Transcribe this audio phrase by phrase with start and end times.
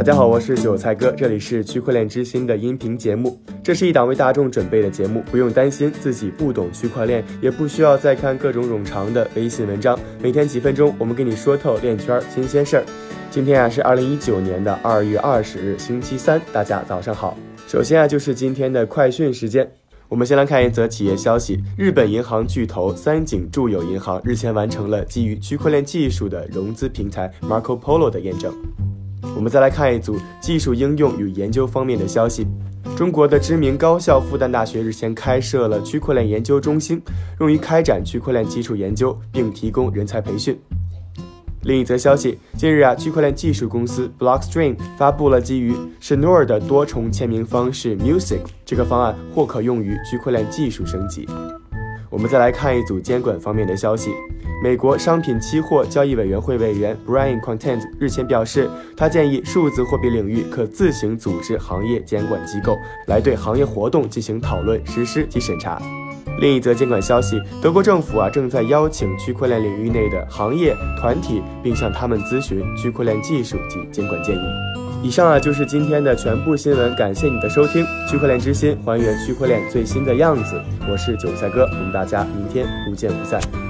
[0.00, 3.38] 大家好，我是韭菜哥，这里是区块链之心的音频节目。
[3.62, 10.00] 这是一档为大众准备的节目，不用担心自己不懂区块链，也不需要再看各种冗长的微信文章。
[10.22, 12.84] 每天几分钟，我们给你说透链圈新鲜事儿。
[13.30, 17.36] 今天啊是二零一九年的二月二十日，星期三，大家早上好。
[17.68, 19.70] 首先啊就是今天的快讯时间，
[20.08, 28.50] 我们先来看一则企业消息：日本银行巨头三井住友银行日前完成了基于区块链技术的融资平台 Marco Polo 的验证。
[29.36, 32.46] 我们再来看一组技术应用与研究方面的消息。
[32.96, 37.00] 中国的知名高校复旦大学日前开设了区块链研究中心，
[37.40, 40.58] 用于开展区块链基础研究，并提供人才培训。
[41.62, 51.26] 另一则消息，近日啊，区块链技术公司 Blockstream 发布了基于 Schnorr 的多重签名方式 Music，这个方案或可用于区块链技术升级。
[52.10, 54.10] 我们再来看一组监管方面的消息。
[54.62, 65.80] 美国商品期货交易委员会委员 Brian Content 日前表示，他建议数字货币领域可自行组织行业监管机构，来对行业活动进行讨论、实施及审查。
[66.40, 74.40] 另一则监管消息，德国政府啊正在邀请区块链领域内的行业团体，并向他们咨询区块链技术及监管建议。
[75.02, 77.84] 以上啊就是今天的全部新闻，感谢你的收听。
[78.08, 80.60] 区块链之心，还原区块链最新的样子。
[80.90, 83.69] 我是韭菜哥，我们大家明天不见不散。